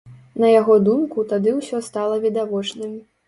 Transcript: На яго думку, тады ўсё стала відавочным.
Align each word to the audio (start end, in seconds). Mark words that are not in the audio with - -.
На 0.43 0.47
яго 0.59 0.77
думку, 0.87 1.25
тады 1.35 1.53
ўсё 1.59 1.81
стала 1.89 2.17
відавочным. 2.27 2.99